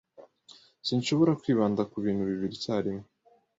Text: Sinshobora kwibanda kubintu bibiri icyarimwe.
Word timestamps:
Sinshobora 0.87 1.37
kwibanda 1.41 1.81
kubintu 1.91 2.21
bibiri 2.29 2.53
icyarimwe. 2.57 3.05